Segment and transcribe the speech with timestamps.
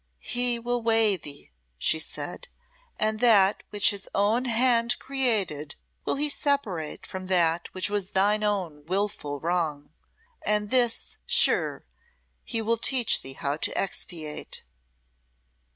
[0.33, 2.47] "He will weigh thee," she said;
[2.97, 8.43] "and that which His own hand created will He separate from that which was thine
[8.43, 9.93] own wilful wrong
[10.41, 11.85] and this, sure,
[12.43, 14.63] He will teach thee how to expiate."